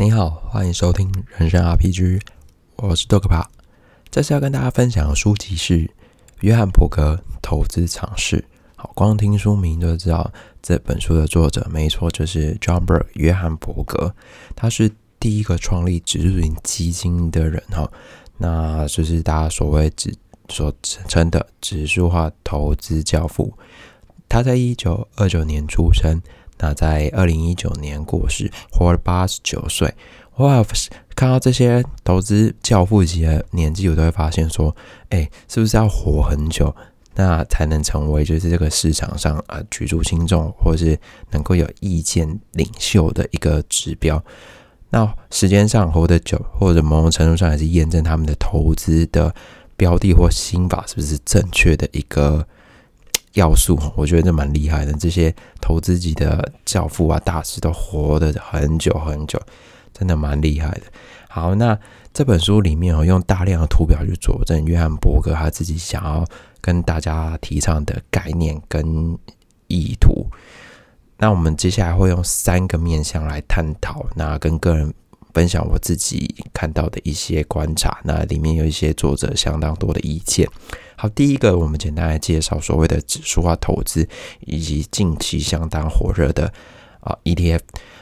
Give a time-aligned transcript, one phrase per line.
[0.00, 2.20] 你好，欢迎收听人生 RPG，
[2.76, 3.50] 我是豆克帕。
[4.08, 5.74] 这次要跟大家分享的书籍是
[6.38, 8.36] 《约翰伯格投资尝试》。
[8.76, 10.32] 好，光听书名就知道
[10.62, 14.14] 这本书的作者，没错，就是 John Berg 约翰伯格。
[14.54, 14.88] 他是
[15.18, 17.90] 第一个创立指数型基金的人哈，
[18.36, 20.14] 那就是大家所谓指
[20.48, 23.52] 所称的指数化投资教父。
[24.28, 26.22] 他在一九二九年出生。
[26.58, 29.94] 那在二零一九年过世，活了八十九岁。
[30.36, 30.64] 哇，
[31.16, 34.74] 看到这些投资教父级的年纪，我都会发现说，
[35.08, 36.74] 哎，是不是要活很久，
[37.16, 40.96] 那才能成为就是这个市场上啊举足轻重，或是
[41.30, 44.22] 能够有意见领袖的一个指标？
[44.90, 49.34] 那时间上活得久，或者某种程度上也是验证他们的投资的
[49.76, 52.46] 标的或心法是不是正确的一个。
[53.38, 54.92] 要素，我觉得这蛮厉害的。
[54.94, 59.40] 这些投资级的教父啊、大师都活得很久很久，
[59.94, 60.82] 真的蛮厉害的。
[61.28, 61.78] 好，那
[62.12, 66.26] 这本书里面哦，用大量的图表去佐证约翰伯格他自己想要
[66.60, 69.16] 跟大家提倡的概念跟
[69.68, 70.26] 意图。
[71.16, 74.92] 那我们接下来会用三个面向来探讨，那跟个人。
[75.34, 80.48] 分享我自己看到的一些观察，那里面有一些作者相当多的意见。
[81.00, 84.04] 好，第一个，我们简单来介绍所谓的指数化投资，
[84.40, 86.52] 以及近期相当火热的
[86.98, 87.60] 啊 ETF。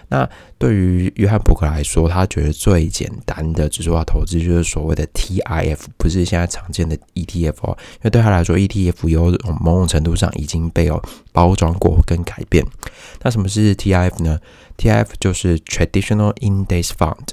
[0.08, 7.76] 那对于约翰伯格来说，他觉得最简单的指数化投资就是所谓的 TIF，不是现在常见的 ETF 哦。
[7.96, 11.02] 因为对他来说，ETF 有某种程度上已经被有
[11.32, 12.64] 包装过跟改变。
[13.20, 14.38] 那什么是 TIF 呢
[14.78, 17.28] ？TIF 就是 Traditional Index Fund，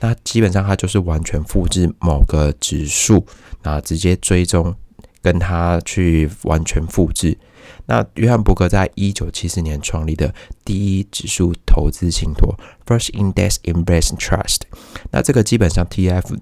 [0.00, 3.26] 那基本上它就是完全复制某个指数，
[3.62, 4.74] 那直接追踪
[5.22, 7.38] 跟他去完全复制。
[7.86, 12.54] 那约翰伯格在一九七四年创立的第一指数投资信托
[12.86, 14.62] （First Index Investment Trust），
[15.10, 16.36] 那这个基本上 TF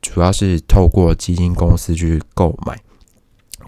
[0.00, 2.80] 主要是透过基金公司去购买，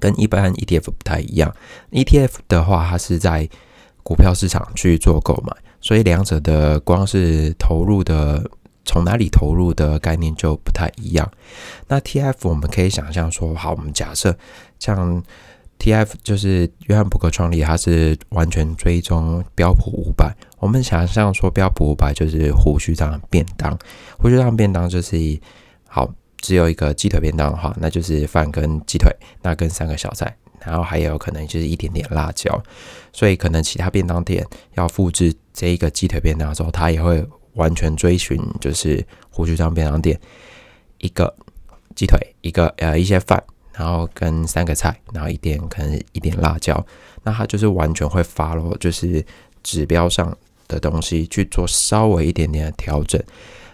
[0.00, 1.54] 跟一般 ETF 不太一样。
[1.92, 3.48] ETF 的话，它是在
[4.02, 8.50] 股票市场去做购买，所以两者的光是投入的
[8.84, 11.30] 从哪里投入的概念就不太一样。
[11.88, 14.36] 那 TF 我们可以想象说，好，我们假设
[14.78, 15.22] 像。
[15.76, 16.14] T.F.
[16.22, 20.32] 就是约翰伯格创立，他是完全追踪标普五百。
[20.58, 23.76] 我们想象说，标普五百就是胡须章便当，
[24.16, 25.38] 胡须章便当就是
[25.88, 26.08] 好，
[26.38, 30.34] 只有一个鸡腿便当的话，那就是饭跟鸡腿，那跟三个小菜，
[30.64, 32.62] 然后还有可能就是一点点辣椒。
[33.12, 40.20] 所以可能其他便当店要复制这一个鸡腿便当的时候，他也会完全追寻就是胡须章便当店
[40.98, 41.34] 一个
[41.94, 43.42] 鸡腿，一个呃一些饭。
[43.76, 46.86] 然后跟三个菜，然后一点可能一点辣椒，
[47.24, 49.26] 那它就是完全会发咯，就是
[49.64, 50.32] 指标上
[50.68, 53.20] 的东西去做稍微一点点的调整。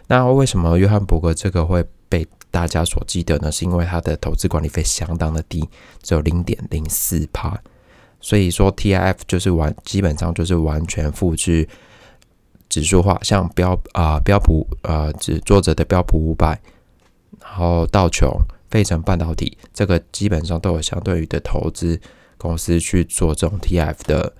[0.07, 3.53] 那为什么约翰伯格这个会被大家所记得呢？
[3.53, 5.69] 是因为他的投资管理费相当的低，
[6.01, 7.61] 只有零点零四帕。
[8.23, 11.69] 所以说 TIF 就是完基本上就是完全复制
[12.71, 16.59] 指数化，像标啊标普啊指作者的标普五百，
[17.43, 18.31] 然后道琼。
[18.71, 22.01] 费城半导体这个基本上都有相对于的投资
[22.39, 24.33] 公司去做这种 TF 的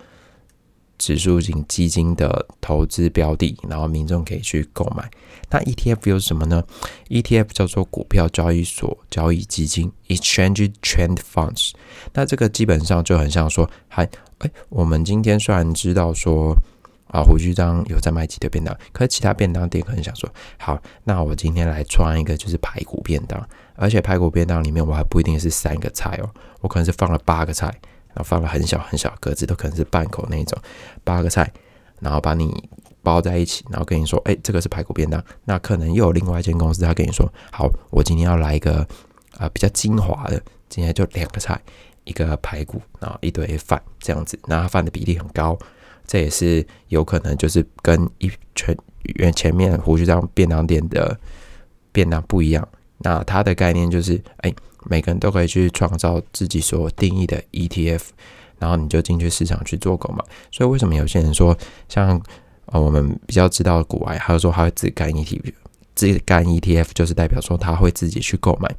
[0.99, 5.11] 指数型基金的投资标的，然后民众可以去购买。
[5.51, 6.63] 那 ETF 有什么呢
[7.09, 11.73] ？ETF 叫做股票交易所交易基金 （Exchange Trend Funds）。
[12.13, 14.09] 那这个基本上就很像说，还
[14.39, 16.57] 哎，我们今天虽然知道说。
[17.11, 23.45] 啊，胡须章有在卖鸡腿便当，可是其他便当店可能想说，好，那我今天来创一个就是排骨便当，
[23.75, 27.67] 而且排骨便当里面我还不一定是三个菜哦，我可能是放了八个菜，
[28.09, 30.57] 然后放了很小很小格子，都可能是半口那种
[31.03, 31.53] 八个菜，
[32.01, 32.69] 然后把你
[33.03, 35.21] 包在一起，然后跟你说，哎，这个是排骨便当。
[35.45, 38.87] 那可能又有另外一间公司，他跟你说，好，我今天要来一个
[39.37, 41.61] 啊比较精华的，今天就两个菜，
[42.05, 45.59] 一个排骨，然后一堆饭这样子，那饭的比例很高。
[46.07, 48.77] 这也是有可能，就是跟一全
[49.17, 51.19] 原前面胡须章便当店的
[51.93, 52.67] 便当不一样。
[52.99, 54.53] 那它的概念就是，哎，
[54.85, 58.03] 每个人都可以去创造自己所定义的 ETF，
[58.59, 60.23] 然后你就进去市场去做购买。
[60.53, 61.57] 所以为什么有些人说，
[61.89, 62.21] 像
[62.67, 65.53] 呃我们比较知道的股外，还有说他会自干 ETF，
[65.95, 68.71] 自干 ETF 就是代表说他会自己去购买，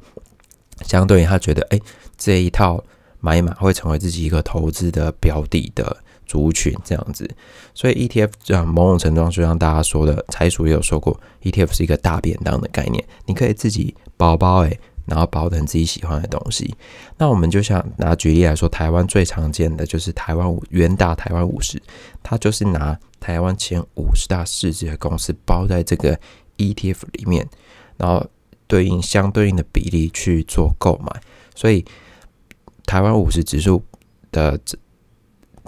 [0.82, 1.80] 相对于他觉得，哎，
[2.16, 2.84] 这一套
[3.18, 5.96] 买一买会成为自己一个投资的标的的。
[6.26, 7.28] 族群这样子，
[7.74, 16.74] 所以 ETF 这样某种程度上就像大家说的，财叔也有说过，ETF 是一个大便当的概念，你可以自己包包诶，然后包成自己喜欢的东西。
[17.18, 21.80] 那我们就想拿举例来说，台湾最常见的就是台湾五元大台湾五十，
[22.22, 26.18] 它就是拿台湾前五十大市值的公司包在这个
[26.56, 27.48] ETF 里面，
[27.96, 28.24] 然后
[28.66, 31.20] 对应相对应的比例去做购买，
[31.54, 31.84] 所以
[32.86, 33.82] 台湾五十指数
[34.30, 34.58] 的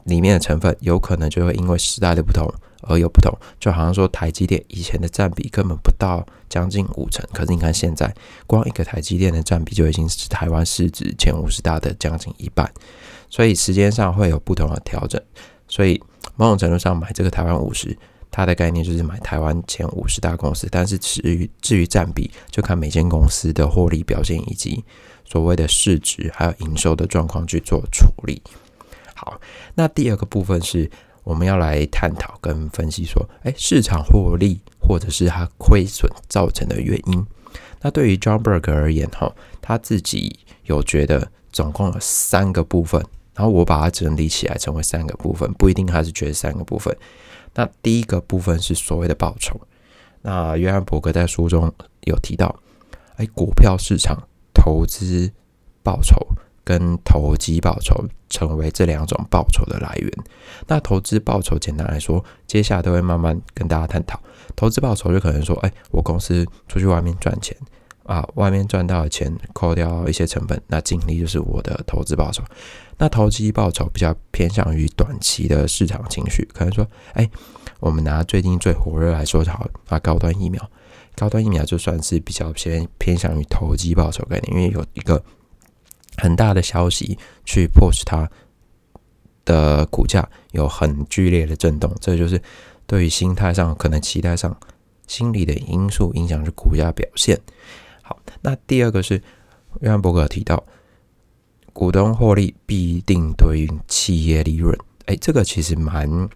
[0.04, 2.46] 里面的成分有可能就会因为时代的不同
[2.82, 8.14] 而有不同，就好像说台积电以前的占比根本不到将近五成，可是你看现在
[8.46, 12.70] 光一个台积电的占比就已经是台湾市值前五十大的将近一半，
[13.30, 15.18] 所以时间上会有不同的调整，
[15.66, 15.98] 所以
[16.36, 17.96] 某种程度上买这个台湾五十，
[18.30, 24.84] 它的概念就是买台湾前五十大公司，但是至于至于占比，就看每间公司的获利表现以及
[25.24, 28.42] 所谓的市值还有营收的状况去做处理。
[29.24, 29.40] 好，
[29.74, 30.90] 那第二个部分是
[31.22, 37.26] 我们要来探讨跟分析说，哎，市场获利或者是它亏损造成的原因。
[37.80, 43.02] 那对于 John Berg 而言，哈，他自己有觉得总共有三个部分，
[43.34, 46.94] 然后我把它整理起来成为三个部分，不一定他是觉得三个部分。
[47.54, 49.58] 那第一个部分是所谓的报酬。
[50.22, 51.72] 那约翰伯格在书中
[52.02, 52.54] 有提到，
[53.16, 55.32] 哎，股票市场投资
[55.82, 56.16] 报酬。
[56.64, 60.10] 跟投机报酬成为这两种报酬的来源。
[60.66, 64.18] 那投资报酬简单来说，接下来都会慢慢跟大家探讨。
[64.56, 67.56] 投资报酬就可能说，哎，我公司出去外面赚钱
[68.04, 72.42] 啊，外面赚到的钱扣掉一些成本，那净利就是我的投资报酬。
[72.96, 77.28] 那投机报酬比较偏向于短期的市场情绪，可能说，哎，
[77.80, 80.70] 我们拿最近最火热来说好啊，高端疫苗，
[81.16, 85.22] 高端疫苗就算是比较偏偏向于投机报酬概念，因为有一个。
[86.16, 88.30] 很大的消息去迫使它
[89.44, 92.40] 的股价有很剧烈的震动，这就是
[92.86, 94.56] 对于心态上可能期待上
[95.06, 97.38] 心理的因素影响是股价表现。
[98.00, 99.20] 好，那第二个是
[99.80, 100.64] 约翰伯格提到，
[101.72, 104.74] 股东获利必定对应企业利润。
[105.06, 106.28] 哎，这个其实蛮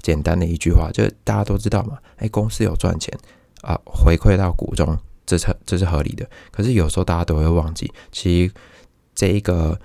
[0.00, 1.98] 简单的一句话，就是大家都知道嘛。
[2.16, 3.12] 哎，公司有赚钱
[3.60, 6.26] 啊，回馈到股东，这是这是合理的。
[6.50, 8.54] 可是有时候大家都会忘记，其实。
[9.16, 9.80] 这一个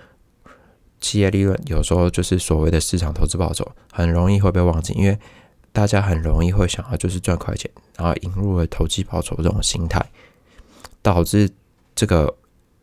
[1.00, 5.18] 企业利润有时候就是所谓的市场投资报酬，很容易会被忘记，因为
[5.72, 10.06] 大家很容易会想要就是赚快钱，然后引入了投机报酬这种心态，
[11.01, 11.50] 导致
[11.95, 12.36] 这个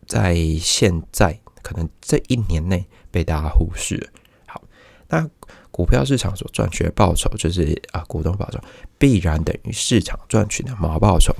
[0.06, 4.10] 在现在可能这一年内被大家忽视。
[4.46, 4.62] 好，
[5.08, 5.28] 那
[5.70, 8.58] 股票市场所赚取的报酬就是啊股东报酬，
[8.98, 11.34] 必然等于市场赚取的毛报酬。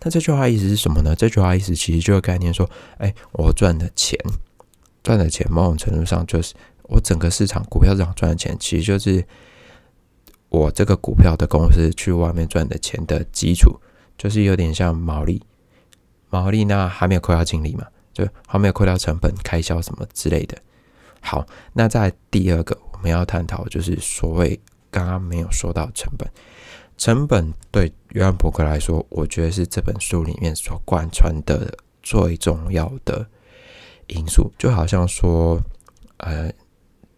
[0.00, 1.16] 那这句话意思是什么呢？
[1.16, 4.18] 这句话意思其实就是概念说，哎，我赚的钱，
[5.02, 9.24] 赚的钱，某种程度上就是我整个市场股票市场赚的钱，其实就是
[10.48, 13.80] 我这个股票的公司去外面赚的钱的基础，
[14.16, 15.42] 就是有点像毛利，
[16.30, 20.56] 毛利那还没有扣掉净利嘛，就还没有扣掉成本、开销什么之类的。
[21.20, 24.60] 好，那在第二个我们要探讨就是所谓
[24.90, 26.28] 刚刚没有说到成本。
[26.98, 33.26] 成本对约翰伯格来说，我觉得是这本书里面所贯穿的最重要的
[34.06, 34.50] 因素。
[34.58, 35.60] 就好像说，
[36.16, 36.50] 呃，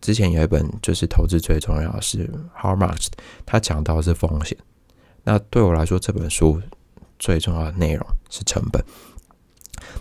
[0.01, 2.29] 之前有一本就是投资最重要是
[2.61, 3.07] How Much，
[3.47, 4.59] 他讲到是风险。
[5.23, 6.61] 那对我来说，这本书
[7.19, 8.85] 最重要的内容是成本。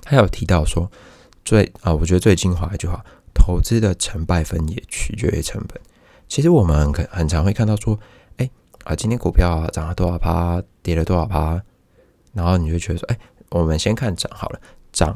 [0.01, 0.91] 他有提到说，
[1.45, 5.79] 最啊，我觉得最精华一句话：投资的成败分也取决于成本。
[6.27, 7.99] 其实我们很很常会看到说。
[8.87, 11.61] 啊，今天股票啊涨了多少趴，跌了多少趴，
[12.31, 13.19] 然后你就觉得说，哎，
[13.49, 14.61] 我们先看涨好了，
[14.93, 15.13] 涨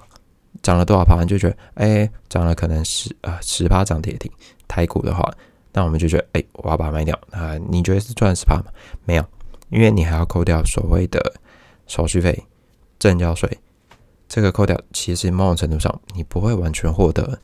[0.62, 4.30] 涨了多少趴，你就觉得，哎，涨了可能十啊十趴涨跌停，
[4.68, 5.34] 台股的话，
[5.72, 7.58] 那我们就觉得，哎，我要把它卖掉啊。
[7.70, 8.66] 你觉得是赚十趴吗？
[9.06, 9.24] 没有，
[9.70, 11.36] 因为你还要扣掉所谓的
[11.88, 12.44] 手续费、
[13.00, 13.58] 证交税，
[14.28, 17.40] 这个扣掉，其实某种程度上你不会完全获得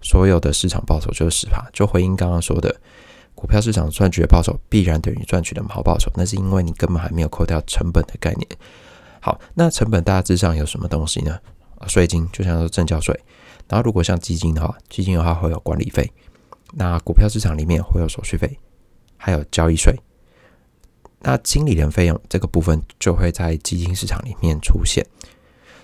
[0.00, 1.62] 所有的市场报酬，就是十趴。
[1.70, 2.74] 就回应刚刚说的。
[3.34, 8.48] 股票市场赚取的报酬必然等于赚取的毛报酬，那是因为你根本还没有扣掉成本的概念。
[9.20, 11.38] 好，那成本大致上有什么东西呢？
[11.86, 13.14] 税金就像说证交税，
[13.68, 16.10] 然后如果像基金的话，基金的话会有管理费，
[16.72, 18.58] 那股票市场里面会有手续费，
[19.18, 19.94] 还有交易税。
[21.20, 25.04] 那经理人费用这个部分就会在基金市场里面出现。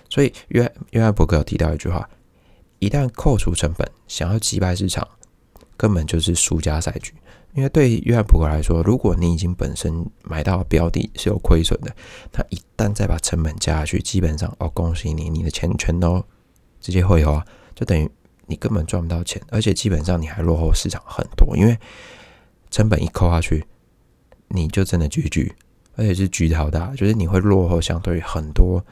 [0.09, 2.09] 所以约约翰伯格有提到一句话：
[2.79, 5.07] 一旦扣除成本，想要击败市场，
[5.77, 7.13] 根本就是输家赛局。
[7.53, 11.93] 因为对约翰普格来说，如果你已经本身买到标的是有亏损的，
[12.31, 16.23] 他一旦再把成本加下去，基本上哦，恭喜你，你的钱全都
[16.79, 18.09] 直接会花，就等于
[18.47, 21.77] 你根本赚不到钱，而且基本上你还落后市场很多，因为
[22.69, 23.65] 成本一扣下去，
[24.47, 25.53] 你就真的巨巨，
[25.95, 28.83] 而且是巨好大，就是你会落后，相对于很多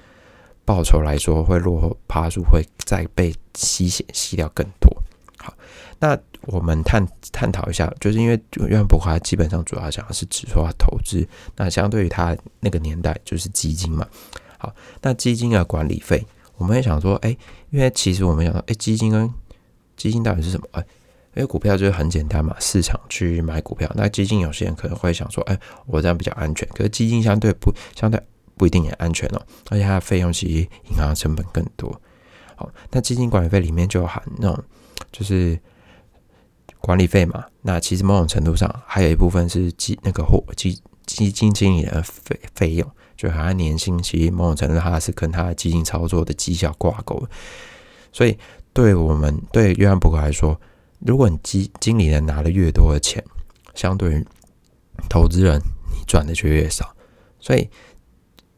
[0.66, 4.92] 报酬来说，会落后，爬数会再被吸血吸掉更多。
[5.38, 5.54] 好，
[6.00, 14.08] 那我们探探讨一下，就是因为约翰伯格基本上主要讲的是指数化投资，那相对于他那个年代就是基金嘛。
[14.58, 16.26] 好，那基金的管理费，
[16.58, 17.36] 我们也想说，哎，
[17.70, 19.34] 因为其实我们想到，哎，基金跟
[19.96, 20.68] 基金到底是什么？
[20.72, 20.82] 哎，
[21.36, 23.90] 因为股票就是很简单嘛，市场去买股票。
[23.96, 26.68] 那基金有些人可能会想说，哎，我这样比较安全。
[26.70, 28.22] 可是基金相对不相对
[28.58, 32.02] 不一定也安全哦，而且它的费用其实银行成本更多。
[32.56, 34.64] 好，那基金管理费里面就含那种
[35.14, 35.58] 就是
[36.80, 37.46] 管理费嘛。
[37.62, 42.90] 那其实某种程度上还有一部分是基那个货基基金经理的费费用。
[43.18, 47.22] 就好像年薪，其实某种程度它是跟他的基金操作的绩效挂钩，
[48.14, 48.38] 所以
[48.72, 50.58] 对我们对约翰伯格来说，
[51.00, 53.22] 如果你基经理人拿的越多的钱，
[53.76, 54.26] 相对于
[55.10, 55.60] 投资人
[55.92, 56.96] 你赚的就越少，
[57.42, 57.70] 所以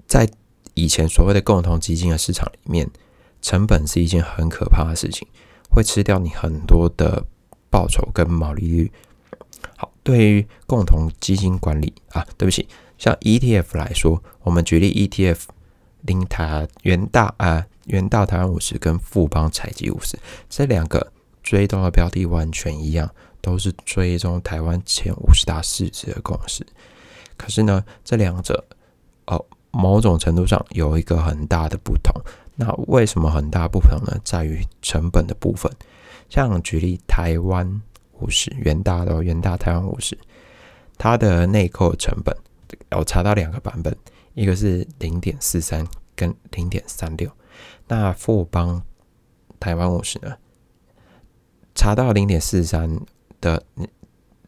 [0.05, 0.29] 在
[0.75, 2.87] 以前所谓的共同基金的市场里面，
[3.41, 5.27] 成本是一件很可怕的事情，
[5.71, 7.25] 会吃掉你很多的
[7.71, 8.91] 报酬跟毛利率。
[9.77, 12.67] 好，对于共同基金管理啊，对不起。
[12.99, 15.39] 像 ETF 来说，我们举例 ETF，
[16.01, 21.11] 零台元大啊元大台湾五十跟富邦采集五十这两个
[21.41, 23.09] 追踪的标的完全一样，
[23.41, 26.63] 都是追踪台湾前五十大市值的公司。
[27.37, 28.63] 可是呢，这两者
[29.25, 32.13] 哦，某种程度上有一个很大的不同。
[32.55, 34.19] 那为什么很大不同呢？
[34.23, 35.71] 在于成本的部分。
[36.31, 37.81] 像举例台湾
[38.21, 40.17] 五十元大的哦元大台湾五十，
[40.97, 42.33] 它的内扣成本。
[42.91, 43.93] 我查到两个版本，
[44.33, 45.85] 一个是零点四三
[46.15, 47.29] 跟零点三六。
[47.89, 48.81] 那富邦
[49.59, 50.33] 台湾五十呢？
[51.75, 52.97] 查到零点四三
[53.41, 53.61] 的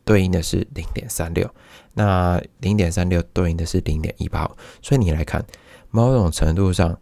[0.05, 1.53] 对应的是零点三六，
[1.95, 4.49] 那零点三六对应的是零点一八。
[4.81, 5.45] 所以你来看，
[5.89, 6.97] 某种程度上，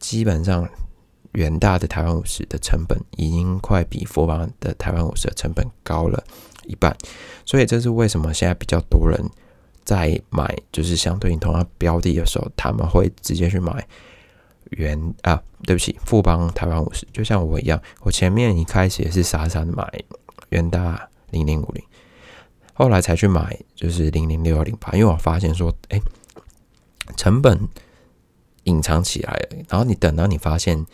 [0.00, 0.68] 基本上
[1.34, 6.24] 远大的台湾五十的成本已经快比富邦的台湾五十的成本高了
[6.64, 6.96] 一半。
[7.44, 9.24] 所以这是为什么现在比较多人。
[9.84, 13.86] 在买就是相对应同样标的的时候，他们会直接去买
[14.70, 19.86] 原啊，对不起，富邦台湾五十，就像我一样，我前面一开始也是傻傻的买
[20.48, 21.84] 元大零零五零，
[22.72, 26.00] 后来才去买就是零零六二零八，因为我发现说，哎，
[27.14, 27.68] 成本
[28.62, 30.86] 隐藏起来了，然后你等到你发现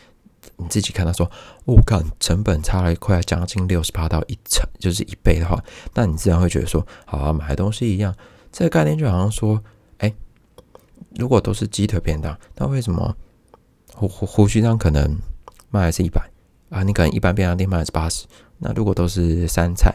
[0.60, 1.30] 你自己看到说，
[1.64, 5.62] 我靠，成本差了快要将近六十八到一成，就是一倍的话，
[5.94, 8.14] 那你自然会觉得说，好啊，买东西一样。
[8.52, 9.62] 这个概念就好像说，
[9.98, 10.12] 哎，
[11.16, 13.16] 如果都是鸡腿便当，那为什么
[13.94, 15.18] 胡胡胡须章可能
[15.70, 16.28] 卖的是一百
[16.68, 16.82] 啊？
[16.82, 18.26] 你可能一般便当店卖的是八十。
[18.58, 19.94] 那如果都是三菜，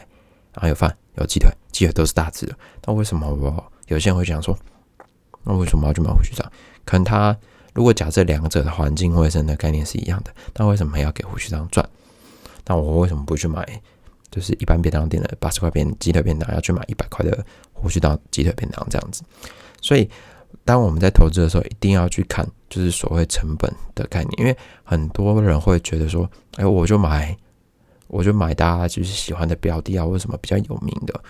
[0.52, 4.58] 然后有饭有鸡腿，鸡腿都是大只的，那为什么我有些人会讲说，
[5.44, 6.50] 那为什么要去买胡须章？
[6.84, 7.36] 可能他
[7.76, 11.86] 如果假设两者的环境卫生的概念是一样的，那为什么要给胡须章赚？
[12.64, 13.64] 那我为什么不去买？
[14.30, 19.22] 就是一般便当店的八十块便鸡腿便当，要去买一百块的胡须章鸡腿便当这样子。
[19.82, 20.08] 所以，
[20.64, 27.36] 当我们在投资的时候，一定要去看就是所谓成本的概念，因为很多人会觉得说，哎，我就买，
[28.08, 31.20] 我就买大家就是喜欢的标的啊，为什么比较有名的？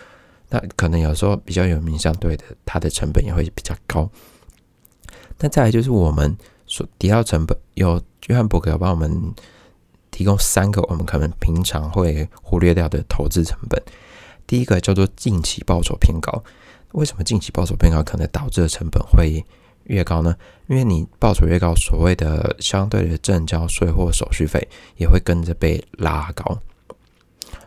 [0.49, 4.09] 那可能有时候比较有名，相对的它的成本也会比较高。
[5.39, 9.35] 那再来就是我们所提到成本，有约翰伯格帮我们。
[10.09, 13.79] 提供三个我们可能平常会忽略掉的投资成本。
[14.47, 16.43] 第一个叫做近期报酬偏高。
[16.93, 19.45] 为什么近期报酬偏高可能导致的成本会
[19.85, 20.35] 越高呢？
[20.69, 24.67] 因为你报酬越高，所谓的相对的正交税或手续费
[24.97, 26.59] 也会跟着被拉高。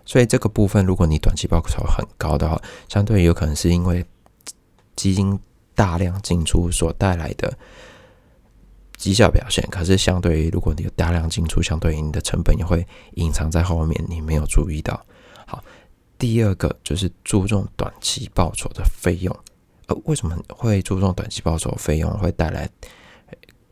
[0.04, 4.04] 所以这个部分，如果你短期报酬很高的话，相对有可能是因为
[4.96, 5.40] 基金
[5.80, 7.58] 大量进出所带来的。
[8.98, 15.02] 绩效表现，可是相对于如果你有大量进出，相对于你的成本也会隐藏在后面，你没有注意到。
[15.46, 15.64] 好，
[16.18, 19.34] 第二个就是注重短期报酬的费用。
[19.88, 22.70] 呃，为什么会注重短期报酬费用会带来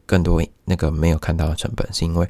[0.05, 1.85] 更多那个没有看到的成本？
[1.93, 2.25] 是因为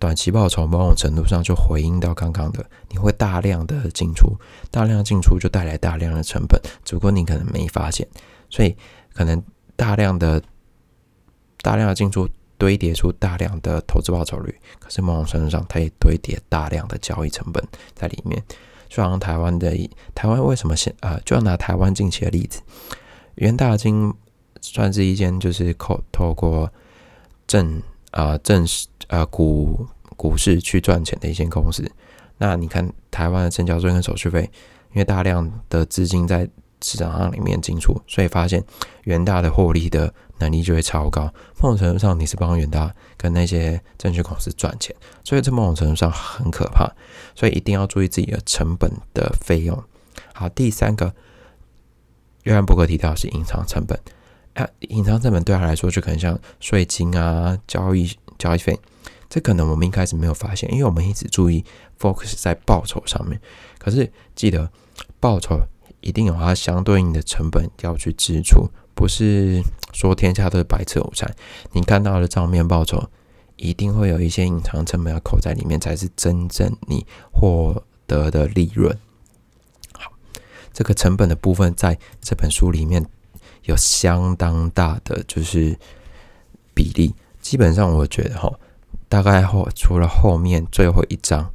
[0.00, 4.36] 短期报酬某种程度上就回应到刚刚的，你会大量的进出，
[4.68, 8.04] 大量进出就带来大量的成本，只不过你可能没发现，
[8.50, 8.76] 所以
[9.14, 9.42] 可能
[9.76, 10.42] 大量的。
[11.64, 12.28] 大量的进出
[12.58, 17.64] 堆叠出大量的投资报酬率，可是某种程度上，它也堆叠大量的交易成本
[17.94, 18.42] 在里面。
[18.88, 19.72] 就好像台湾的
[20.12, 22.60] 台湾为什么现啊，就要拿台湾近期的例子，
[23.36, 24.12] 元大金
[24.60, 26.68] 算是一间就是透透过
[27.46, 28.66] 证啊证
[29.06, 31.88] 啊股股市去赚钱的一间公司。
[32.38, 34.50] 那你看台湾的证交税跟手续费，
[34.90, 36.50] 因为大量的资金在
[36.82, 38.62] 市场上里面进出，所以发现
[39.04, 41.32] 元大的获利的能力就会超高。
[41.60, 46.92] 某种程度上，你是帮元大跟那些证券公司赚钱，所以这某种程度上很可怕。
[47.34, 49.82] 所以一定要注意自己的成本的费用。
[50.34, 51.14] 好，第三个，
[52.42, 53.98] 约翰伯格提到是隐藏成本。
[54.54, 58.78] 啊，隐藏成本对他来说就可能像税金啊、交易交易费，
[59.30, 61.64] 这可能我们一开始没有发现，因为我们一直注意
[61.98, 63.40] focus 在报酬上面。
[63.78, 64.70] 可是记得
[65.18, 65.58] 报酬
[66.02, 69.62] 一定有它相对应的成本要去支出，不是
[69.94, 71.34] 说天下都是白吃午餐。
[71.72, 73.08] 你看到的账面报酬，
[73.56, 78.94] 一定会有一些隐藏成本要扣在里面，才是真正你获得的利润。
[79.94, 80.12] 好，
[80.74, 83.06] 这个成本的部分在这本书里面。
[83.66, 85.78] 有相当大的就是
[86.74, 88.52] 比例，基本上我觉得哈，
[89.08, 91.48] 大概后除了后面最后一章，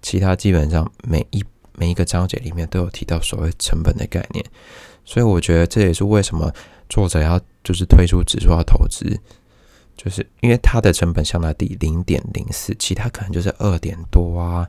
[0.00, 1.44] 其他基本上每一
[1.80, 4.44] 每一个章节里面都有提到所谓成本的概念，
[5.02, 6.52] 所以我觉得这也是为什么
[6.90, 9.18] 作者要就是推出指数化投资，
[9.96, 14.68] 就是因为它的成本相当低，零点零四，其他可能就是二点多啊。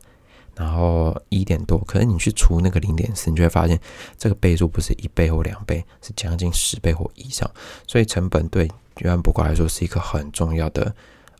[0.53, 3.79] 然后一点多，可是你去除那个零点四，你就会发现
[4.17, 7.49] 这个倍数不是一倍或两倍，是将近十倍或以上。
[7.87, 10.93] 所以成本对约翰伯格来说是一个很重要的，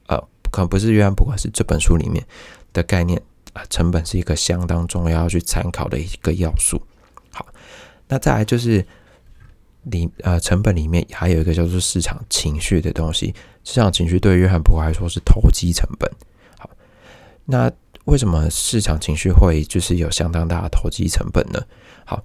[0.07, 0.17] 呃，
[0.49, 2.25] 可能不是约翰伯格，是这本书里面
[2.71, 3.21] 的概念
[3.53, 3.63] 啊。
[3.70, 6.81] 成本是一个相当重要要去参考的一个要素。
[7.31, 7.46] 好，
[8.08, 8.86] 那再来就是
[9.84, 13.34] 里呃成本里面还有一个叫做市场情绪的东西。
[13.63, 16.12] 市场情绪对约翰伯格来说是投机成本。
[16.58, 16.70] 好，
[17.46, 17.72] 那。
[18.05, 21.62] 为什么市场情绪会就是有相当大的投机成本呢？
[22.03, 22.22] 好，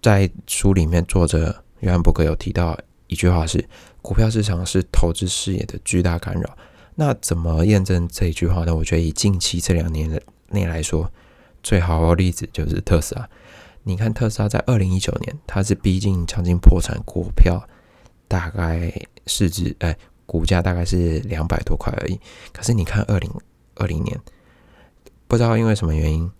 [0.00, 3.62] 在书里面作者约翰伯格有提到一句话是：
[4.00, 6.56] 股票市场是投资视野的巨大干扰。
[6.94, 8.74] 那怎么验证这一句话呢？
[8.74, 11.10] 我觉得以近期这两年的内来说，
[11.62, 13.28] 最好的例子就是特斯拉。
[13.84, 17.66] 你看特斯拉在二零一九年，它是逼近将近破产，股票
[18.26, 18.92] 大概
[19.26, 22.20] 市值哎，股价大概是两百多块而已。
[22.52, 23.30] 可是你看二零
[23.76, 24.20] 二零年。
[25.26, 26.30] 不知道因为什么原因，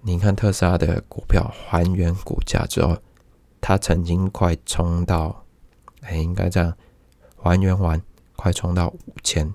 [0.00, 2.96] 你看特斯拉的股票还原股价之后，
[3.60, 5.44] 它曾经快冲到，
[6.00, 6.74] 哎，应该这样
[7.36, 8.00] 还原完，
[8.36, 9.52] 快冲到五千，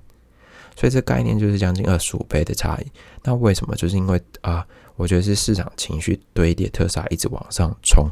[0.75, 2.91] 所以这概念就是将近二十五倍的差异。
[3.23, 3.75] 那为什么？
[3.75, 8.09] 就是因为啊，我觉得是市场情绪堆叠，特斯拉一直往上冲，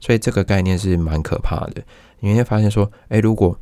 [0.00, 1.82] 所以这个概念是蛮可怕的。
[2.20, 3.58] 你会发现说，哎，如果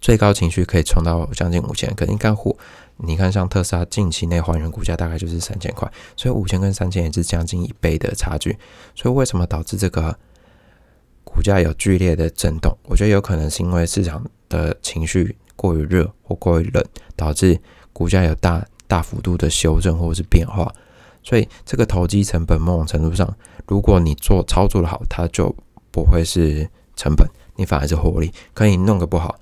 [0.00, 2.56] 最高情绪可以冲到将近五千，可能干货。
[3.00, 8.58] 你看，像特斯拉近期内还原股价大概就是三千块，所以五千跟三千也是将近一倍的差距。
[8.94, 10.18] 所以为什么导致这个
[11.28, 12.76] 股价有剧烈的震动？
[12.84, 16.82] 我觉得有可能是因为市场的情绪过于热或过于冷，
[17.14, 17.60] 导致
[17.92, 20.72] 股价有大大幅度的修正或是变化。
[21.22, 23.36] 所以这个投机成本某种程度上，
[23.66, 25.54] 如果你做操作的好，它就
[25.90, 28.32] 不会是成本，你反而是获利。
[28.54, 29.38] 可以弄个不好，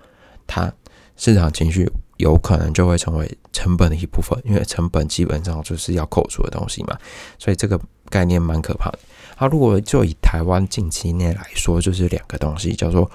[0.46, 0.72] 它
[1.16, 1.88] 市场情绪。
[2.18, 6.96] 有可能就会成为成本的一部分，因为成本基本上就是要扣除的东西嘛，
[7.38, 8.98] 所以这个概念蛮可怕的。
[9.36, 13.08] 好，如果就以台湾近期内来说，就是两个东西，叫做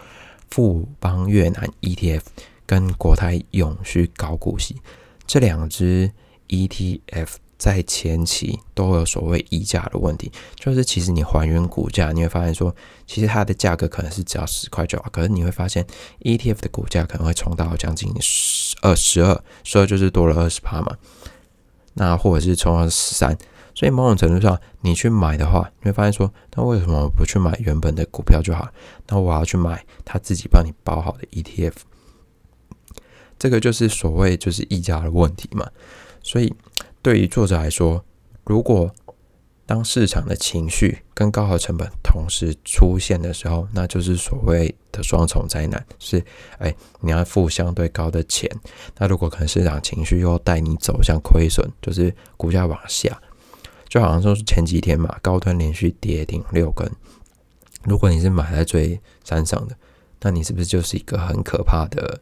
[0.50, 2.22] 富邦越南 ETF
[2.66, 4.80] 跟国泰永续高股息
[5.28, 6.12] 这两只
[6.48, 7.28] ETF。
[7.58, 15.86] 在前期都有所谓溢价的问题，就是其实你还原股价，你会发现说，其实它的价格可能是只要十块就好，可是你会发现
[16.22, 20.98] ETF 的股价可能会冲到将近十二十二，十二就是多了二十趴嘛，
[21.94, 23.38] 那或者是冲到十三，
[23.74, 28.68] 所以某种程度上你去买的话，你会发现说，那为什么不去买原本的股票就好？
[29.08, 31.74] 那我要去买他自己帮你包好的 ETF，
[33.38, 35.70] 这个就是所谓就是溢价的问题嘛，
[36.22, 36.54] 所以。
[37.04, 38.06] 对于作者来说，
[38.44, 38.94] 如果
[39.66, 45.84] 当市场的情绪跟高额成本同时出现的时候，那就是所谓的双重灾难。
[45.98, 46.24] 是，
[46.60, 48.48] 哎，你要付相对高的钱。
[49.00, 53.20] 那如果可能市场情绪又带你走向亏损，就是股价往下，
[53.92, 56.90] 就好像说是前几天嘛，高端连续跌停六根。
[57.84, 59.76] 如果你是买在最山上的，
[60.22, 62.22] 那你是不是就是一个很可怕的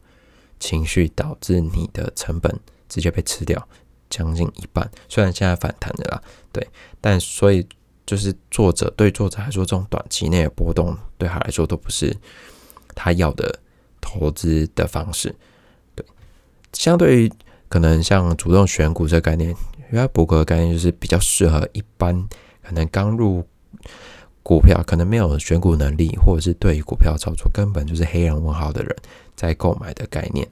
[0.59, 3.67] 情绪，导致你的成本直接被吃掉？
[4.09, 6.19] 将近一半，虽然现在反弹的啦，
[6.51, 6.67] 对，
[6.99, 7.63] 但所以
[8.03, 12.17] 就是作者对作者来说，这种短期内的波动对他来说都不是
[12.95, 13.59] 他要的
[14.01, 15.35] 投资的方式。
[15.93, 16.03] 对，
[16.73, 17.31] 相对于
[17.67, 19.55] 可能像主动选股这概念，
[19.91, 22.27] 因为伯格的概念就是比较适合一般
[22.63, 23.45] 可能刚入
[24.43, 28.95] 股票，可能没有选股能力，或者是对于股票操作根本就是黑人问号的人
[29.35, 30.47] 在购买的概念。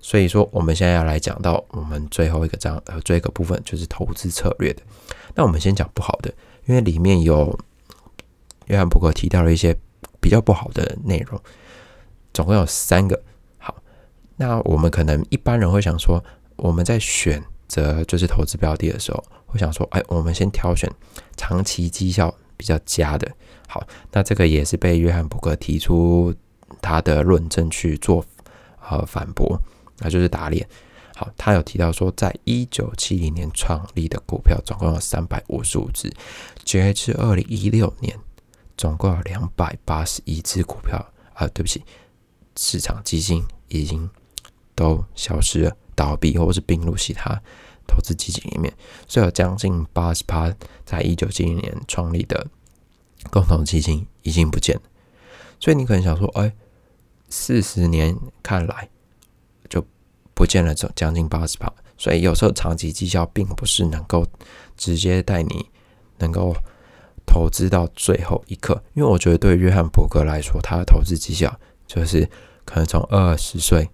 [0.00, 4.82] 所以说，我们现在要来讲到我们最后一个章，呃，最后一个部分就是投资策略的。
[5.34, 6.32] 那我们先讲不好的，
[6.66, 7.58] 因为里面有
[8.66, 9.74] 约翰伯格提到了一些
[10.20, 11.40] 比较不好的内容，
[12.34, 13.20] 总共有三个。
[13.56, 13.74] 好，
[14.36, 16.22] 那我们可能一般人会想说，
[16.56, 20.90] 我们在选择就是投资标的的时候，会想说，哎，我们先挑选
[21.36, 23.30] 长期绩效比较佳的。
[23.68, 26.34] 好，那这个也是被约翰伯格提出
[26.80, 28.24] 他的论证去做
[28.88, 29.60] 呃反驳，
[29.98, 30.66] 那就是打脸。
[31.16, 36.12] 好，他有提到说，在一九七零年创立的股票总共有三百五十五只，
[36.64, 38.18] 截至二零一六年，
[38.76, 40.98] 总共有两百八十一只股票
[41.34, 41.84] 啊，对不起，
[42.56, 44.10] 市场基金已经
[44.74, 47.40] 都消失了，倒闭或者是并入其他
[47.86, 48.72] 投资基金里面，
[49.08, 50.54] 所以有将近八十趴
[50.84, 52.46] 在一九七零年创立的
[53.30, 54.82] 共同基金已经不见了。
[55.58, 56.52] 所以你可能想说，哎，
[57.28, 58.88] 四十年看来
[59.68, 59.84] 就。
[60.36, 64.26] 不见了，这将近八十趴，所以有时候长期绩效并不是能够
[64.76, 65.70] 直接带你
[66.18, 66.52] 能够
[67.24, 68.82] 投资到最后一刻。
[68.94, 72.28] 因为我觉得对约翰伯格来说，他的投资绩效就是
[72.64, 73.88] 可能从二十岁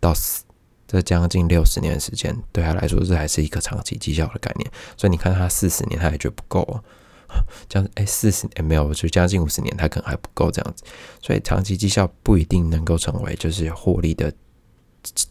[0.00, 0.44] 到死，
[0.86, 4.70] 这将近六十年的时间，对他来说这还是一个长期绩效的概念。
[4.96, 6.80] 所以你看他四十年，他还觉得不够，
[7.68, 10.84] 这样哎四十年没有，就将近五十年，他可能还不够这样子。
[11.20, 14.32] 所以长期绩效不一定能够成为就是获利的。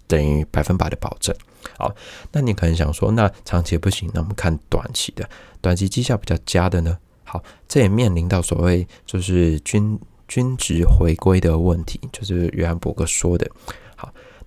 [0.05, 1.35] 等于百分百的保证。
[1.79, 1.91] 好，
[2.31, 5.27] 那你可能想说，那长期不行，那我们看短期的，
[5.61, 6.95] 短期绩效比较佳的呢？
[7.23, 13.49] 好，这也面临到所谓就是均均值回归的问题，就是约翰伯格说的。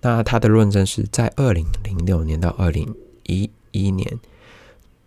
[0.00, 4.18] 那他的论证是在二零零六年到二零一一年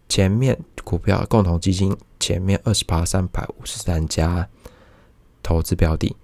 [0.08, 4.50] 前面股票共同基金前面二十八三百五十三家
[5.42, 6.16] 投资标的，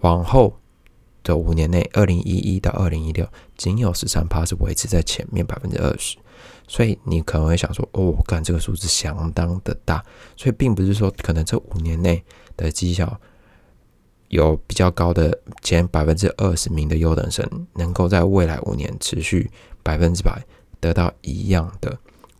[0.00, 0.58] 往后。
[1.26, 6.16] 的五年内，二零一一到二零一六，仅有十三趴是维持在前面百分之二十，
[6.68, 10.04] 所以你可能会想说，哦，我看这个数字相当的大，
[10.36, 12.22] 所以并不是说可能这五年内
[12.56, 13.20] 的绩效
[14.28, 19.50] 有比较高的前百分之二十名的优等生，能够在未来五年持续
[19.82, 20.44] 百分之百
[20.80, 21.96] 得到一样的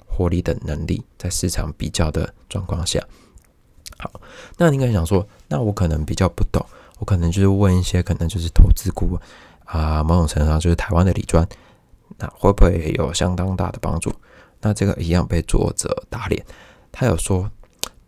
[0.06, 3.00] 获利的能力，在市场比较的状况下，
[3.98, 4.10] 好，
[4.56, 6.64] 那你可能想说，那我可能比较不懂。
[6.98, 9.20] 我可能就是问一些，可能就是投资顾问
[9.66, 11.46] 啊，某种程度上就是台湾的理专，
[12.16, 14.10] 那会不会有相当大的帮助？
[14.62, 16.42] 那这个一样被作者打脸。
[16.90, 17.50] 他有说，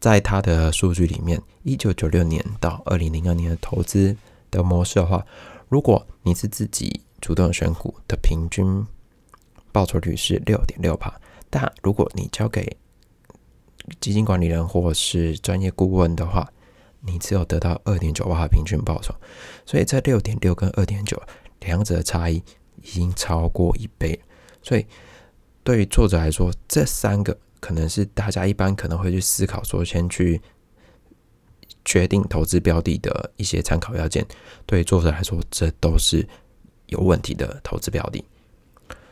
[0.00, 4.16] 在他的数据里面，一九九六年到二零零二年的投资
[4.50, 5.26] 的模式的话，
[5.68, 8.86] 如果你是自己主动选股的平均
[9.72, 12.76] 报酬率是六点六帕，但如果你交给
[14.00, 16.48] 基金管理人或是专业顾问的话，
[17.00, 19.14] 你只有得到二点九八的平均报酬，
[19.66, 21.20] 所以在六点六跟二点九
[21.60, 22.42] 两者差异
[22.82, 24.20] 已经超过一倍。
[24.62, 24.86] 所以
[25.64, 30.40] 对于作者来说，这三个可能是大家一般可能会去思考说，先去
[31.84, 34.26] 决定投资标的的一些参考要件。
[34.66, 36.26] 对作者来说，这都是
[36.86, 38.24] 有问题的投资标的。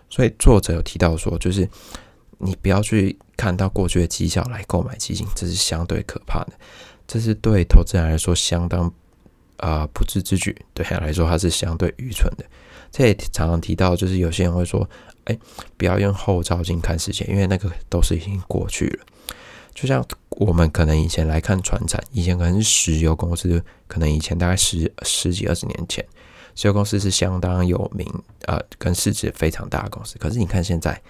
[0.09, 1.69] 所以作者有提到说，就是
[2.39, 6.53] 你不要去看到过去的绩效来购买基金，这是相对可怕的。
[7.07, 8.93] 这是对投资人来说相当
[9.57, 12.45] 啊不智之举，对他来说他是相对愚蠢的。
[12.93, 14.89] 这也常常提到，就是有些人会说
[15.27, 15.39] ：“哎，
[15.77, 19.07] 不要用后照镜看世界，因为那个都是已经过去了。”
[19.73, 26.05] 就像我们可能以前来看船产，以前可能是石油公司，可能以前大概十十几二十年前，
[26.55, 28.07] 石油公司是相当有名
[28.47, 30.19] 啊，跟市值非常大的公司。
[30.19, 31.01] 可是你看现在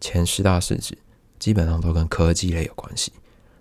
[0.00, 0.96] 前十大市值
[1.38, 3.12] 基本上都跟科技类有关系，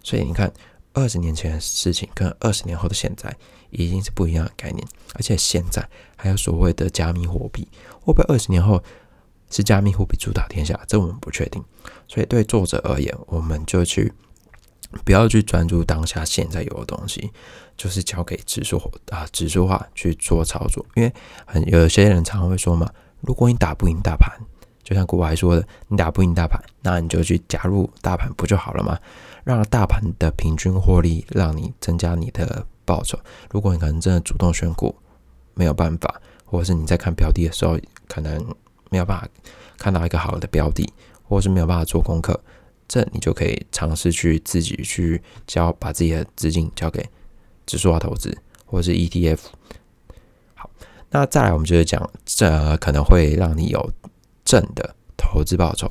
[0.04, 0.52] 所以你看。
[0.93, 3.32] 二十年前的事情跟二十年后的现在
[3.69, 7.67] 已经是不一样的概念，而且现在还有所谓的加密货币，
[8.02, 8.84] 会不会二十年后
[9.50, 10.80] 是加密货币主导天下？
[10.88, 11.64] 这我们不确定。
[12.08, 14.12] 所以对作者而言，我们就去
[15.04, 17.32] 不要去专注当下现在有的东西，
[17.76, 18.78] 就是交给指数
[19.10, 20.86] 啊指数化去做操作。
[20.96, 21.14] 因为
[21.46, 22.90] 很有些人常常会说嘛，
[23.22, 24.32] 如果你打不赢大盘，
[24.84, 28.98] 就像古白说的，你打不赢大盘，那你就去加入大盘不就好了吗？
[29.44, 33.18] 让大盘的平均获利，让你增加你的报酬。
[33.50, 34.94] 如果你可能真的主动选股，
[35.54, 37.78] 没有办法，或者是你在看标的的时候，
[38.10, 38.46] 可能
[38.89, 39.28] 没有办法
[39.78, 40.88] 看到一个好的标的，
[41.23, 42.39] 或是没有办法做功课，
[42.88, 47.08] 这你就可以尝试去自己去交，把自己的资金交给
[47.65, 49.39] 指数化投资，或是 ETF。
[50.56, 50.69] 好，
[51.10, 53.91] 那再来，我们就是讲，这可能会让你有
[54.43, 55.89] 正的投资报酬。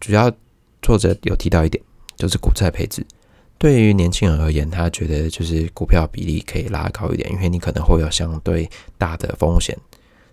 [0.00, 0.32] 主要
[0.80, 1.82] 作者有提到一点。
[2.14, 3.04] 就是股债配置，
[3.58, 9.76] 对于年轻人而言，他觉得就是股票比例可以拉高一点，因为你可能会有相对大的风险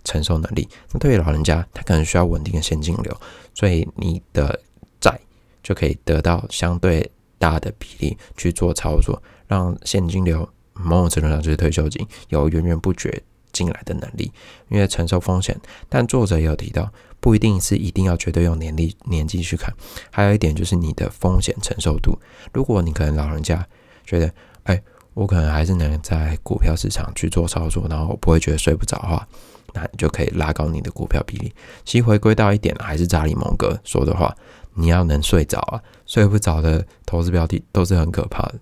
[0.03, 0.67] 承受能力。
[0.91, 3.15] 那对于老人家，他可能需要稳定的现金流，
[3.53, 4.59] 所以你的
[4.99, 5.19] 债
[5.61, 14.31] 就可以得到相对大的比例去做操作，让现金流某种程度上就是退休金有源源不绝进来的能力，
[14.69, 15.59] 因为承受风险。
[15.87, 19.73] 但作者也有提到，不一定是一定要绝对用年龄年纪去看，
[20.09, 22.17] 还有一点就是你的风险承受度。
[22.53, 23.65] 如果你可能老人家
[24.05, 24.31] 觉得，
[24.63, 24.81] 哎，
[25.13, 29.27] 我可能还是能在股票市场去做操作，然后不会觉得睡不着的话。
[29.73, 31.53] 那你就可以拉高你的股票比例。
[31.85, 34.35] 其实回归到一点，还是查理蒙哥说的话：
[34.73, 38.59] 你要能睡着啊，睡不着的投资标的都是很可怕的。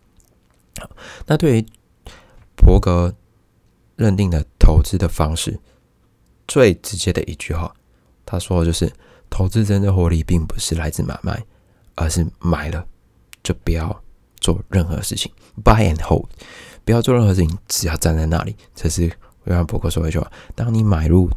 [1.26, 1.66] 那对于
[2.56, 3.14] 伯格
[3.96, 5.60] 认定的投资的方式，
[6.48, 7.74] 最直接的一句话，
[8.26, 8.92] 他说的就是：
[9.30, 11.46] 投资真正获利，并不是来自买卖，
[11.96, 12.86] 而是买了
[13.44, 14.04] 就不要
[14.40, 15.32] 做任何事情
[15.64, 16.26] ，buy and hold，
[16.86, 19.12] 不要做任何事情，只要站在那里，这是。
[19.48, 21.30] 就像博客说一句话：，当你买入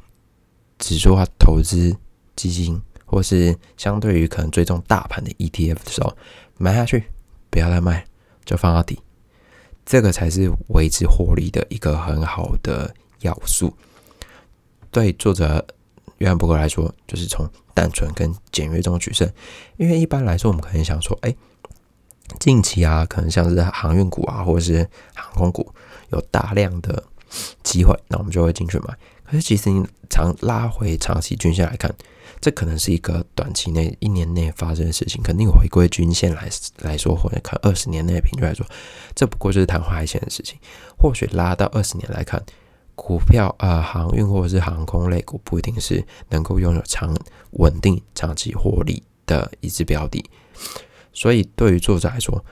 [0.81, 1.96] 指数化投资
[2.35, 6.12] 基金，或是相对于可能追踪大盘的 ETF 的时候，
[6.59, 7.05] 买下去，
[7.51, 8.05] 不要再卖，
[8.44, 9.01] 就放到底，
[9.87, 13.73] 这个才是维持获利的一个很好的要素。
[14.90, 15.64] 对作者
[16.18, 19.31] 约翰伯格来说，就是从单纯跟简约中取胜。
[19.77, 21.33] 因为一般来说，我们可能想说，哎，
[22.40, 25.73] 近期啊，可能像是航运股啊，或者是航空股，
[26.09, 27.05] 有大量的。
[27.62, 28.97] 机会，那我们就会进去买。
[29.25, 31.95] 可是其实你长拉回长期均线来看，
[32.40, 35.23] 这可能是一个短期内一年内发生的事情。
[35.23, 38.66] 肯定回归均线来来说，或者看二十年内的平均来说，
[39.14, 40.59] 这不过就是昙花一现的事情。
[40.99, 42.45] 或许拉到二十年来看，
[42.97, 47.16] 股票啊，航运或者是航空类股，不一定是能够拥有长
[47.53, 50.29] 稳定长期获利的一只标的。
[51.12, 52.45] 所以对于作者来说，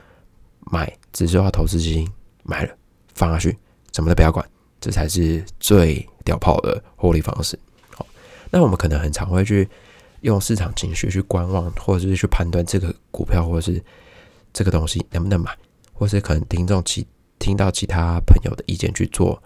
[0.71, 2.09] 买只是要投资基金，
[2.43, 2.73] 买了
[3.13, 3.57] 放下去，
[3.91, 4.49] 什么都不要管。
[4.79, 7.57] 这才是最屌炮的获利方式。
[7.95, 8.05] 好，
[8.49, 9.67] 那我们可能很常会去
[10.21, 13.83] 用市场情绪去观望，或者是去判断这个股票或者是
[14.53, 15.55] 这个东西能不能买，
[15.93, 17.05] 或是可能听众其
[17.37, 19.41] 听到其他朋友的意见去做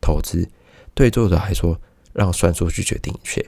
[0.00, 0.48] 投资。
[0.94, 1.76] 对作者来说，
[2.12, 3.44] 让算术去决定一切。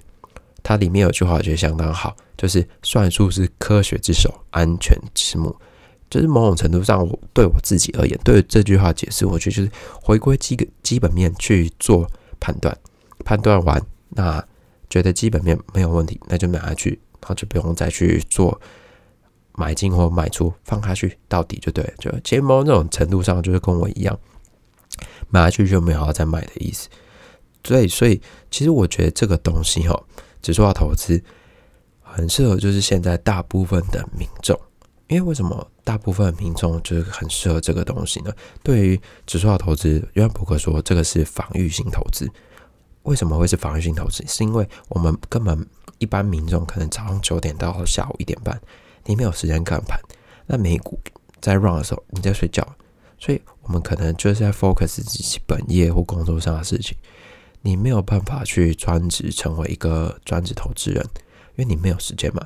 [0.62, 5.54] 它里面有句话我觉得相当好，就是算术是科学之首，安全之母。
[6.08, 12.76] 就是某种程度上，我对我自己而言，对这句话解释，我觉得就是回归基基本面去做判断，
[13.24, 14.44] 判断完，那
[14.88, 16.90] 觉得基本面没有问题，那就买下去，
[17.20, 18.60] 然后就不用再去做
[19.54, 21.90] 买进或卖出，放下去到底就对了。
[21.98, 24.16] 就其实某种程度上，就是跟我一样，
[25.28, 26.88] 买下去就没有要再买的意思。
[27.64, 30.00] 所以，所以其实我觉得这个东西哈，
[30.40, 31.20] 指数化投资
[32.00, 34.56] 很适合，就是现在大部分的民众。
[35.08, 38.32] 因为为什么大部分民众就是很适合这个东西呢？
[38.62, 42.28] 对于指数化投资，约翰伯克说这个是防御性投资。
[43.04, 44.24] 为什么会是防御性投资？
[44.26, 45.64] 是因为我们根本
[45.98, 48.60] 一般民众可能早上九点到下午一点半，
[49.04, 49.96] 你没有时间看盘。
[50.46, 50.98] 那美股
[51.40, 52.66] 在 run 的时候，你在睡觉，
[53.16, 56.96] 所以我们可能就是在 focus 自己本业或工作上的事情。
[57.62, 61.04] 你没有办法去专职成为一个专职投资人，
[61.54, 62.44] 因为你没有时间嘛。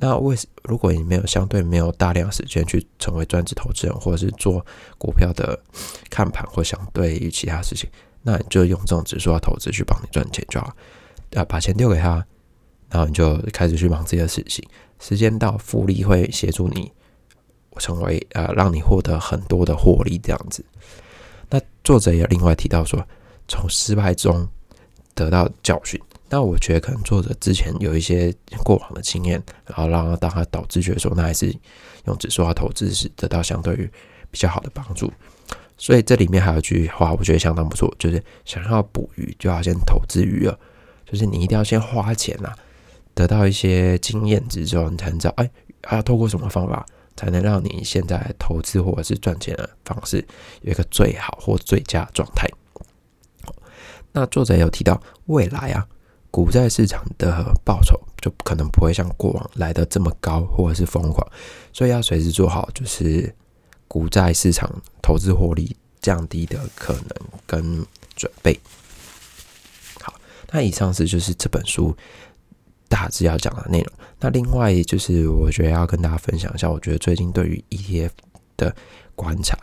[0.00, 0.34] 那为
[0.64, 4.64] 如果你没有相对没有大量时间去成为专职投资人，或者是做
[4.96, 5.58] 股票的
[6.08, 7.88] 看盘，或相对于其他事情，
[8.22, 10.74] 那你就用这种指数化投资去帮你赚钱就好。
[11.34, 12.24] 啊，把钱丢给他，
[12.88, 14.66] 然后你就开始去忙自己的事情。
[14.98, 16.90] 时间到，复利会协助你
[17.76, 20.64] 成为呃，让你获得很多的获利这样子。
[21.50, 23.06] 那作者也另外提到说，
[23.46, 24.48] 从失败中
[25.14, 26.00] 得到教训。
[26.32, 31.52] 那我觉得可能作者之前有一些过往的经验，然后让他当他导致觉得说，那还是
[32.06, 33.90] 用指数化投资是得到相对于
[34.30, 35.12] 比较好的帮助。
[35.76, 40.56] 所以这里面还有句话，我觉得相当不错，就是想要捕鱼就要先投资鱼饵，
[41.04, 42.52] 就是你一定要先花钱呐，
[43.12, 45.50] 得到一些经验值之后，你才能知道，哎，
[45.90, 50.24] 要透过什么方法才能让你现在投资或者是赚钱的方式
[50.60, 52.48] 有一个最好或最佳状态。
[54.12, 55.88] 那作者有提到未来啊。
[56.30, 61.26] 股债市场的报酬就可能不会像过往来的这么高，或者是疯狂，
[61.72, 63.34] 所以要随时做好就是
[63.88, 64.70] 股债市场
[65.02, 67.10] 投资获利降低的可能
[67.46, 68.58] 跟准备。
[70.00, 70.14] 好，
[70.52, 71.96] 那以上是就是这本书
[72.88, 73.92] 大致要讲的内容。
[74.20, 78.10] 那另外就是我觉得要跟大家分享一下，我觉得最近对于 ETF
[78.56, 78.76] 的
[79.16, 79.58] 观察。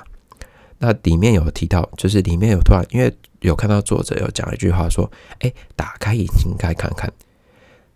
[0.80, 3.12] 那里面有提到，就是里面有突然因为
[3.42, 5.10] 有看到作者有讲一句话说
[5.40, 7.12] ：“哎，打开眼睛该看看。”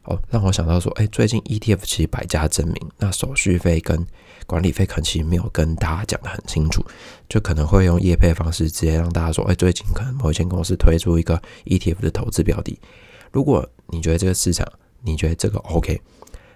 [0.04, 4.06] 哦，让我想到说：“哎，最近 ETF 其实百家争鸣，那手续费跟
[4.48, 6.84] 管理费可能其实没有跟大家讲的很清楚，
[7.30, 12.80] 就可能会用业配方式直接让大家说：‘哎，最近可能某一间公司推出一个 ETF 的投资标的。’
[13.32, 14.68] 如果你觉得这个市场
[15.04, 16.02] 你觉得这个 OK，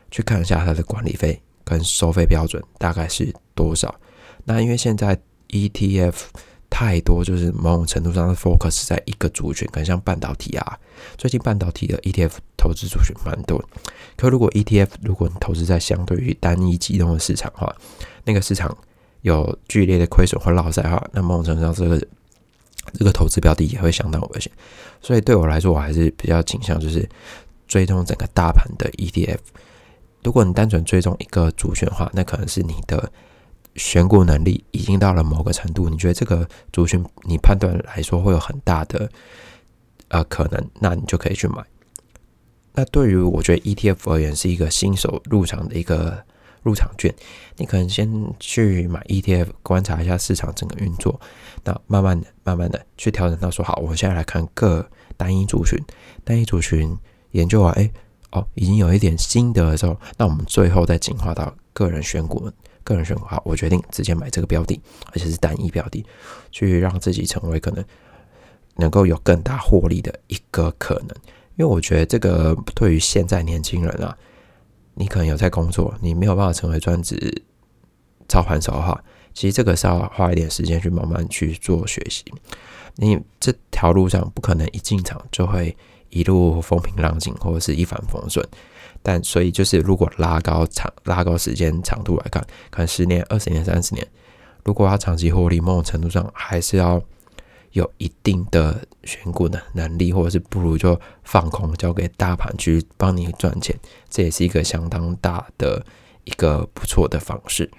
[0.09, 3.93] 去看一下它的管理费跟收费标准大概是多少。”
[4.43, 6.13] 那因为现在 ETF
[6.69, 10.77] 太多，就是某种程度上 focus 在一个族群，可能像半导体啊，
[11.17, 13.63] 最近半导体的 ETF 投资族群蛮多。
[14.17, 17.75] 可如果 ETF 如果你投资在相对于单一集中的市场的话，
[18.25, 18.77] 那个市场
[19.21, 22.08] 有剧烈的亏损或落塞的话，那某种程度上这个
[22.93, 24.51] 这个投资标的也会相当危险。
[25.01, 27.08] 所以对我来说，我还是比较倾向就是
[27.67, 29.39] 追踪整个大盘的 ETF。
[30.23, 33.12] 如果你单纯追踪一个主选的话，那可能是你的
[33.75, 39.09] 选股能力已经到了某个程度，你觉得这个族群你判断来说会有很大的
[40.07, 41.63] 呃可能，那你就可以去买。
[42.73, 46.23] 那对于我觉得 ETF 而言是一个新手入场的一个
[46.63, 47.13] 入场券，
[47.57, 48.09] 你可能先
[48.39, 51.19] 去买 ETF，观察一下市场整个运作，
[51.63, 55.79] 那慢慢的、慢慢的去调整到说好，我们现在来看各单一族群，
[56.23, 56.97] 单一族群
[57.31, 57.91] 研究完，哎。
[58.31, 62.51] 哦，已经有一点心得的时候，那我们最后再进化到个人选股。
[62.86, 66.06] 个人选股好，我决定直接买这个标的，而且是单一标的，
[66.52, 67.84] 去让自己成为可能
[68.78, 71.10] 能够有更大获利的一个可能。
[71.58, 74.17] 因为我觉得这个对于现在年轻人啊，
[74.93, 77.43] 你可能有在工作，你没有办法成为专职
[78.30, 82.24] 操盘手的话，其实这个是要花一点时间去慢慢去做学习。
[82.95, 85.76] 你这条路上不可能一进场就会。
[86.15, 88.47] 一路风平浪静，或者是一帆风顺，
[89.04, 94.08] 但所以就是如果拉高长拉高时间长度来看，可能十年、二十年、三十年，
[94.63, 97.01] 如果要长期获利，某种程度上还是要
[97.73, 103.78] 有一定的选股的能力，或者是不如就放空，交给大盘去帮你赚钱，
[104.10, 105.86] 这也是一个相当大的
[106.23, 107.69] 一个不错的方式。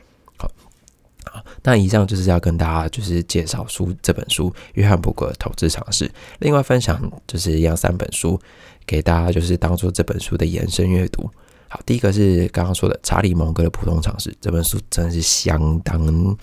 [1.63, 6.07] 那以上就是要跟大家就是介绍书这本书《约翰伯格投资尝试》，
[6.39, 8.41] 另外分享就是一样三本书
[8.87, 11.29] 给大家，就是当做这本书的延伸阅读。
[11.69, 16.37] 好，第一个是刚刚说的查理蒙格的普通常识，这本书真的是相当，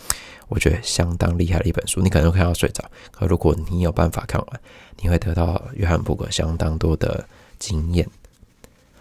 [0.49, 2.01] 我觉得相当厉害的一本书。
[2.01, 4.61] 你可能看到睡着，可如果你有办法看完，
[4.99, 7.25] 你会得到约翰伯格相当多的
[7.57, 8.05] 经验。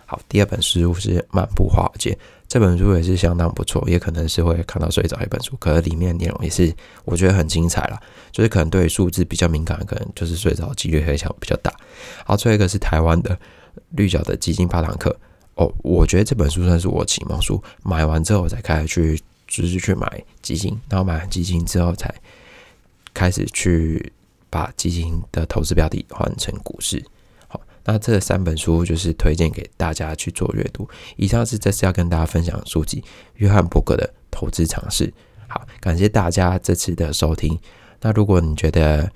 [0.06, 2.12] 好，第二本书是《漫步华尔街》。
[2.52, 6.70] 这本书也是相当不错，也可能是会看到睡着一本书，可是里面内容也是
[7.06, 7.98] 我觉得很精彩了。
[8.30, 11.72] 就是可能对数字比较敏感，可能就是睡着几率会小比较大。
[12.26, 13.38] 好，最后一个是台湾的
[13.92, 15.18] 绿角的基金八堂课
[15.54, 22.14] 哦，我觉得这本书算是我启蒙书，买完之后才开始去就是去买基金，然后买完基金之后才
[23.14, 24.12] 开始去
[24.50, 27.02] 把基金的投资标的换成股市。
[27.84, 30.88] 那这三本书就是推荐给大家去做阅读。
[31.16, 33.02] 以上是这次要跟大家分享书籍，
[33.36, 35.12] 约翰伯格的投资尝试。
[35.48, 37.58] 好，感谢大家这次的收听。
[38.00, 39.10] 那如果你觉得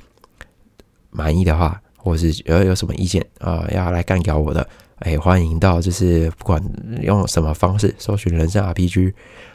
[1.11, 6.62] 满意的话，或是有有什么意见啊，要来干掉我的，哎，欢迎到就是不管
[7.02, 9.14] 用什么方式搜寻人生 RPG，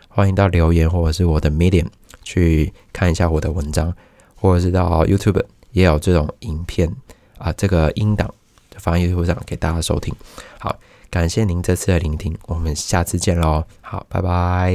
[0.10, 1.88] 欢迎到留言或者是我的 Medium
[2.24, 3.94] 去看一下我的文章，
[4.36, 6.94] 或者是到 YouTube 也有这种影片
[7.38, 8.34] 啊，这个音档。
[8.82, 10.12] 翻译会上给大家收听，
[10.60, 10.76] 好，
[11.12, 14.74] 感谢您这次的聆听，我们下次见喽，好，拜拜。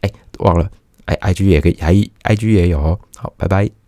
[0.00, 0.70] 哎，忘了，
[1.04, 3.83] 哎，IG 也可以还 IG 也有哦，好，拜拜。